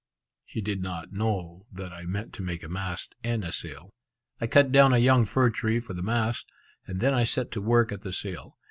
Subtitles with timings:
[0.45, 3.93] He did not know that I meant to make a mast and sail.
[4.39, 6.51] I cut down a young fir tree for the mast,
[6.87, 8.57] and then I set to work at the sail.